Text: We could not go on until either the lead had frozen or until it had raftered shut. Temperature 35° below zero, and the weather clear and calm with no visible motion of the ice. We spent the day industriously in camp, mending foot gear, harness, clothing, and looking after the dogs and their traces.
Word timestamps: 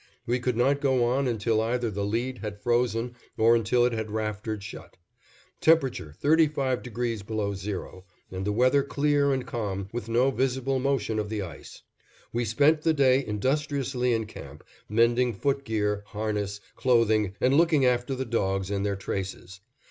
We 0.25 0.39
could 0.39 0.57
not 0.57 0.81
go 0.81 1.03
on 1.05 1.27
until 1.27 1.61
either 1.61 1.91
the 1.91 2.03
lead 2.03 2.39
had 2.39 2.59
frozen 2.59 3.13
or 3.37 3.55
until 3.55 3.85
it 3.85 3.93
had 3.93 4.09
raftered 4.09 4.63
shut. 4.63 4.97
Temperature 5.59 6.15
35° 6.23 7.23
below 7.27 7.53
zero, 7.53 8.05
and 8.31 8.43
the 8.43 8.51
weather 8.51 8.81
clear 8.81 9.31
and 9.31 9.45
calm 9.45 9.89
with 9.93 10.09
no 10.09 10.31
visible 10.31 10.79
motion 10.79 11.19
of 11.19 11.29
the 11.29 11.43
ice. 11.43 11.83
We 12.33 12.45
spent 12.45 12.81
the 12.81 12.95
day 12.95 13.23
industriously 13.23 14.11
in 14.11 14.25
camp, 14.25 14.63
mending 14.89 15.35
foot 15.35 15.63
gear, 15.65 16.01
harness, 16.07 16.61
clothing, 16.75 17.35
and 17.39 17.53
looking 17.53 17.85
after 17.85 18.15
the 18.15 18.25
dogs 18.25 18.71
and 18.71 18.83
their 18.83 18.95
traces. 18.95 19.59